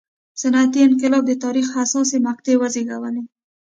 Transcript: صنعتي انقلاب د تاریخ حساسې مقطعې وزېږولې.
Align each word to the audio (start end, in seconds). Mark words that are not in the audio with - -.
صنعتي 0.41 0.79
انقلاب 0.87 1.23
د 1.27 1.31
تاریخ 1.43 1.67
حساسې 1.75 2.17
مقطعې 2.27 2.55
وزېږولې. 2.59 3.23